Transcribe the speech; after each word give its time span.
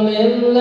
من 0.00 0.59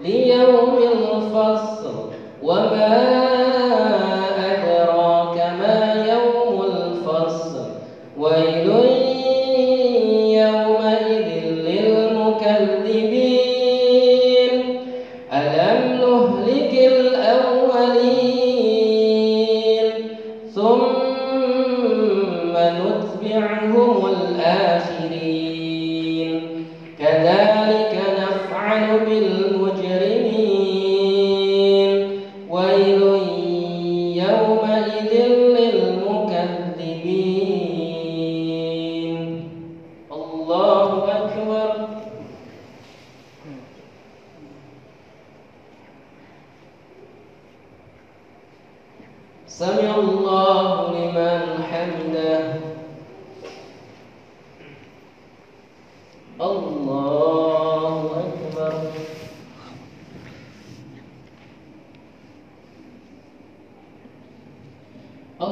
ليوم 0.00 0.78
الفصل 0.92 1.94
وما 2.42 3.23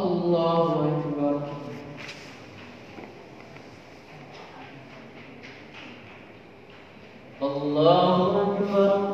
الله 0.02 0.72
أكبر 0.88 1.40
الله 7.42 8.42
أكبر 8.42 9.12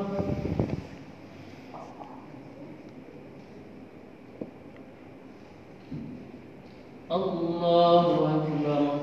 الله 7.11 8.06
أكبر 8.37 8.99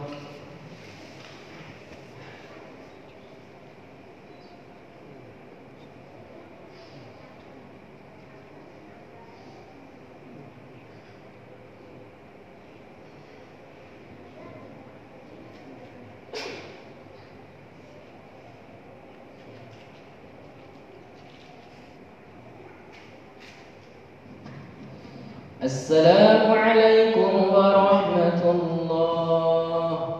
السلام 25.64 26.52
عليكم 26.52 27.32
ورحمة 27.54 28.42
الله 28.52 30.20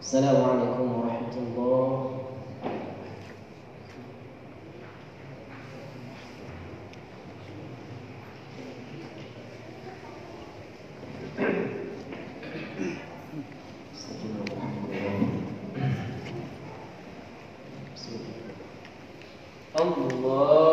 السلام 0.00 0.36
عليكم 0.50 0.86
ورحمة 0.98 1.34
الله 1.42 2.10
الله. 19.80 20.71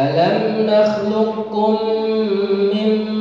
ألم 0.00 0.66
نخلقكم 0.66 1.76
من 2.72 3.19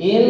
y 0.00 0.12
él 0.12 0.29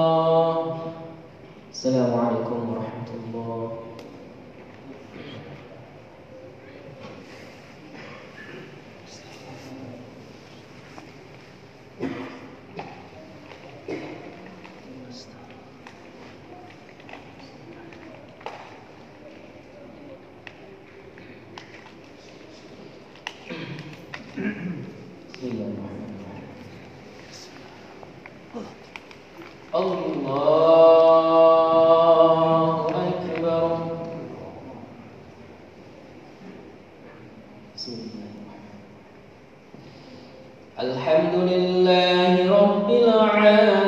العالمين 43.50 43.79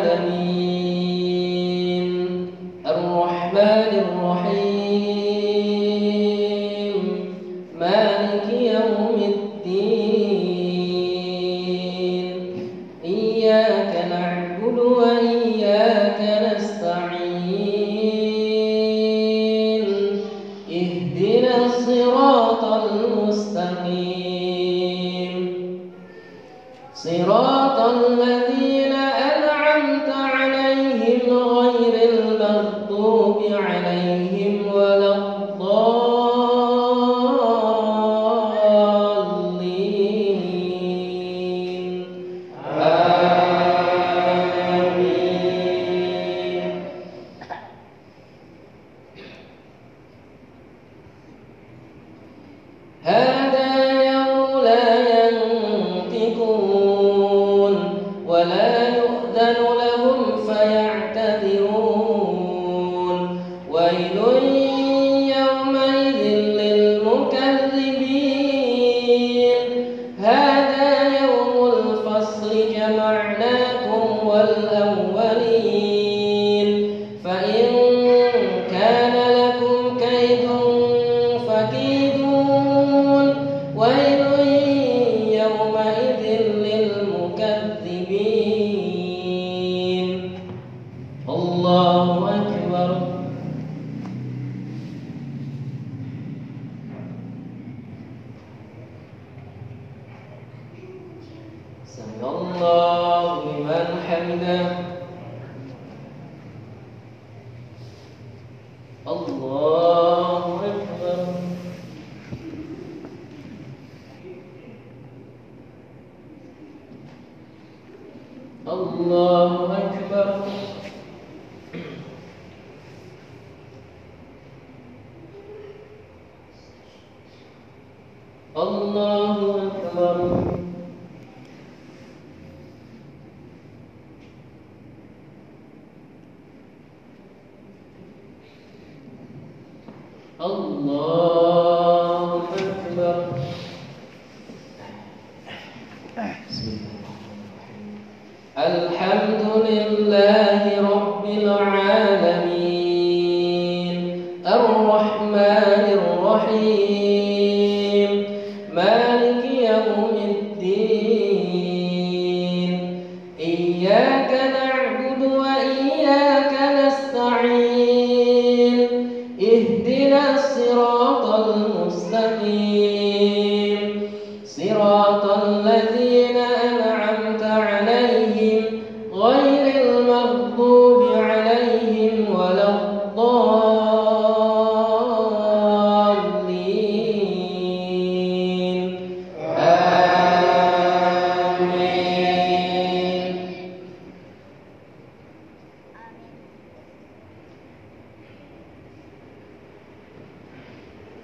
الله 140.44 141.33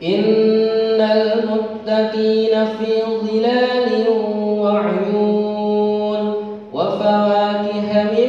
إن 0.03 1.01
المتقين 1.01 2.65
في 2.65 2.91
ظلال 3.27 4.07
وعيون 4.61 6.33
وفواكه 6.73 8.03
من 8.03 8.28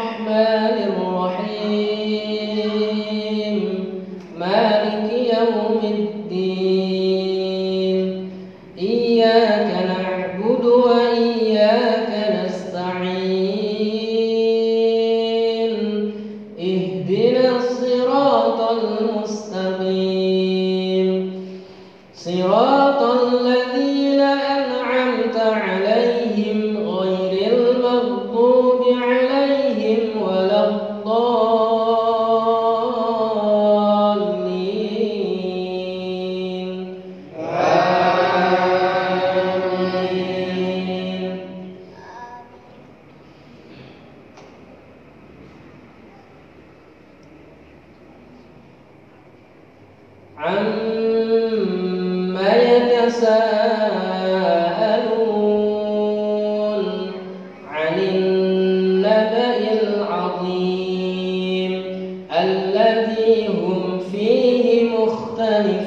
الرحمن 0.00 0.49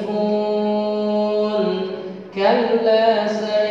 مختلفون 0.04 1.80
كلا 2.34 3.26
سيعلمون 3.26 3.63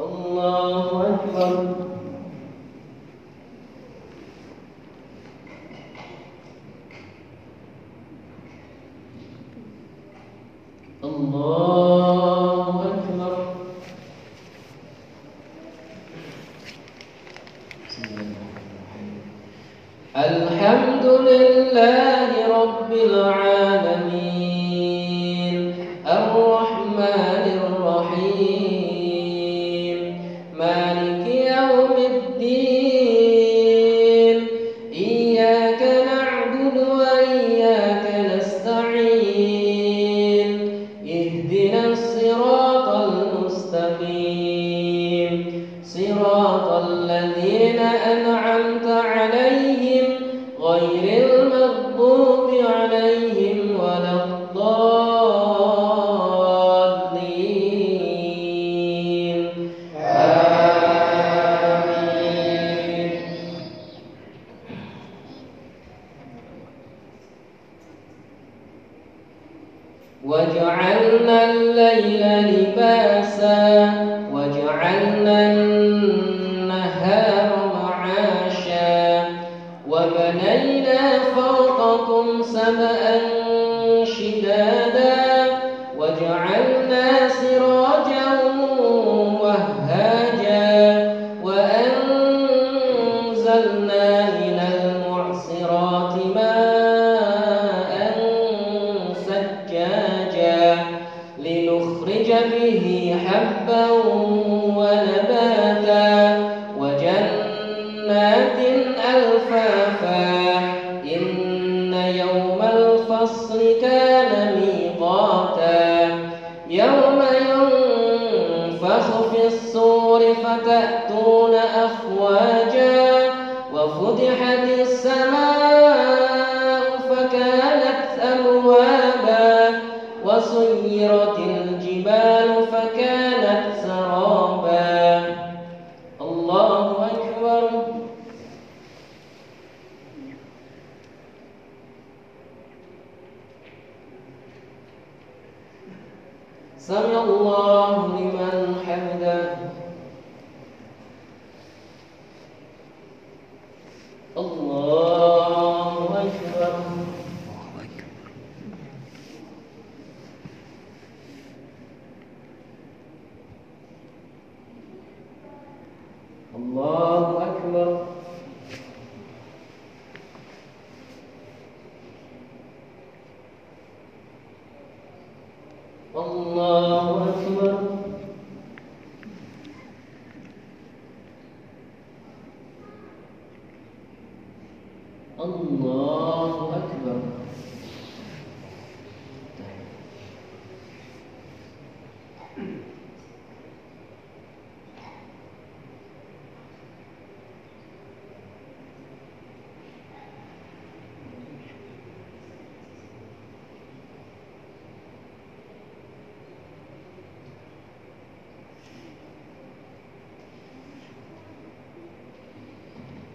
الله 0.00 1.14
أكبر. 1.14 1.89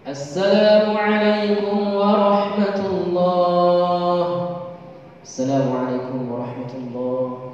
السلام 0.08 0.96
عليكم 0.96 1.94
ورحمة 1.94 2.78
الله 2.86 4.56
السلام 5.22 5.66
عليكم 5.76 6.32
ورحمة 6.32 6.72
الله 6.74 7.46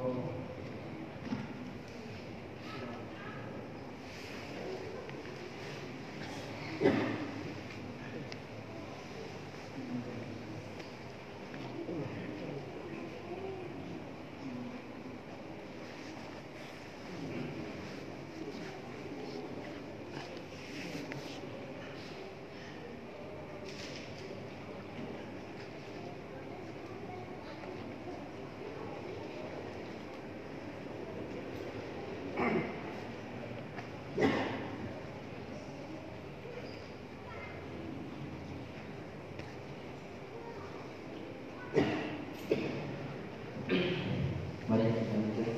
Mari 44.72 44.88
kita 44.88 45.16
duduk. 45.20 45.52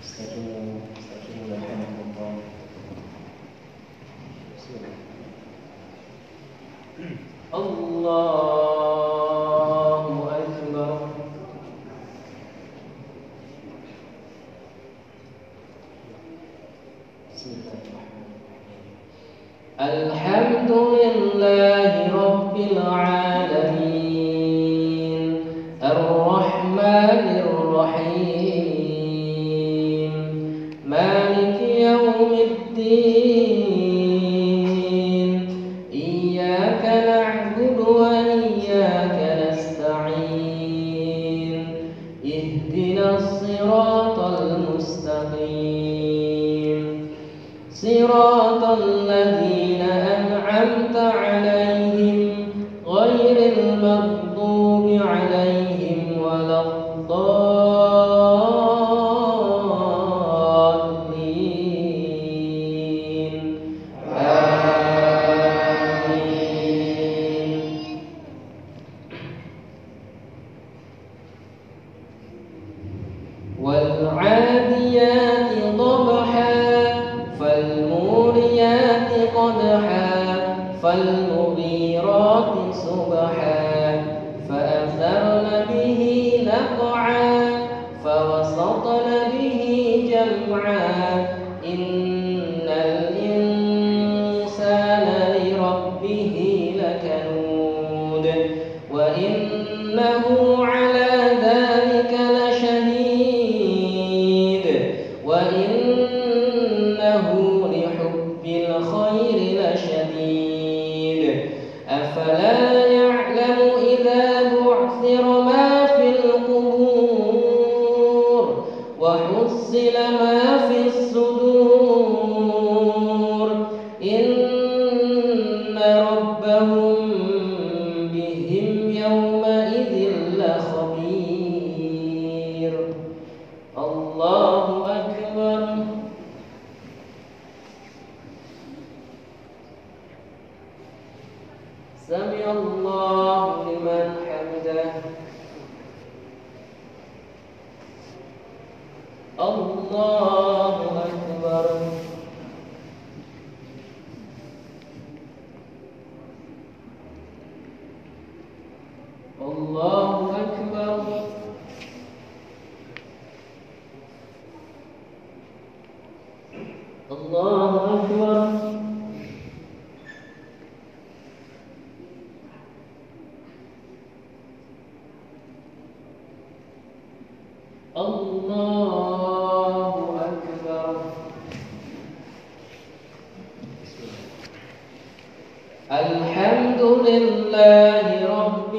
Astagfirullah, 0.00 0.80
astagfirullah, 0.96 1.60
alhamdulillah. 1.60 2.34
Bismillah. 4.56 4.96
Allahu 7.52 8.31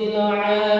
العالمين 0.02 0.71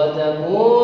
وتكون 0.00 0.79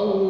الله 0.00 0.29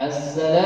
السلام 0.07 0.66